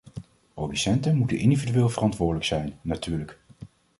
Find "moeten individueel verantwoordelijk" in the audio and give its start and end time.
1.17-2.45